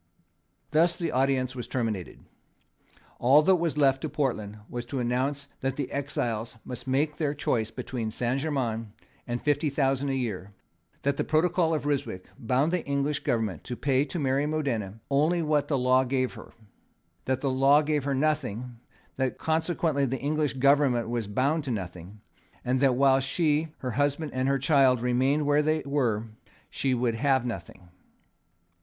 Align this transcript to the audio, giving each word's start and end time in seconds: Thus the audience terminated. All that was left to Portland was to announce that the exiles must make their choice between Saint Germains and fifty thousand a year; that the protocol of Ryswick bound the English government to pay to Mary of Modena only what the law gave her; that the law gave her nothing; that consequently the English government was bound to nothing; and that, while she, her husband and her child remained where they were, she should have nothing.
Thus 0.71 0.97
the 0.97 1.11
audience 1.11 1.53
terminated. 1.67 2.21
All 3.19 3.43
that 3.43 3.57
was 3.57 3.77
left 3.77 4.01
to 4.01 4.09
Portland 4.09 4.57
was 4.67 4.83
to 4.85 4.97
announce 4.99 5.47
that 5.59 5.75
the 5.75 5.91
exiles 5.91 6.57
must 6.65 6.87
make 6.87 7.17
their 7.17 7.35
choice 7.35 7.69
between 7.69 8.09
Saint 8.09 8.39
Germains 8.41 8.87
and 9.27 9.39
fifty 9.43 9.69
thousand 9.69 10.09
a 10.09 10.15
year; 10.15 10.53
that 11.03 11.17
the 11.17 11.23
protocol 11.23 11.75
of 11.75 11.85
Ryswick 11.85 12.25
bound 12.39 12.71
the 12.73 12.83
English 12.83 13.19
government 13.19 13.63
to 13.65 13.75
pay 13.75 14.03
to 14.05 14.17
Mary 14.17 14.45
of 14.45 14.49
Modena 14.49 14.99
only 15.11 15.43
what 15.43 15.67
the 15.67 15.77
law 15.77 16.03
gave 16.03 16.33
her; 16.33 16.51
that 17.25 17.41
the 17.41 17.51
law 17.51 17.83
gave 17.83 18.03
her 18.05 18.15
nothing; 18.15 18.79
that 19.17 19.37
consequently 19.37 20.07
the 20.07 20.17
English 20.19 20.53
government 20.53 21.09
was 21.11 21.27
bound 21.27 21.63
to 21.65 21.69
nothing; 21.69 22.21
and 22.65 22.79
that, 22.79 22.95
while 22.95 23.19
she, 23.19 23.67
her 23.77 23.91
husband 23.91 24.31
and 24.33 24.47
her 24.47 24.57
child 24.57 24.99
remained 24.99 25.45
where 25.45 25.61
they 25.61 25.83
were, 25.85 26.25
she 26.71 26.93
should 26.95 27.13
have 27.13 27.45
nothing. 27.45 27.89